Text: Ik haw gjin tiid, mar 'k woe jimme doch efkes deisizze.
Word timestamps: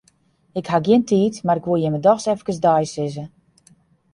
Ik 0.61 0.67
haw 0.71 0.83
gjin 0.85 1.03
tiid, 1.09 1.35
mar 1.45 1.59
'k 1.59 1.67
woe 1.67 1.81
jimme 1.83 1.99
doch 2.05 2.25
efkes 2.33 2.57
deisizze. 2.65 3.25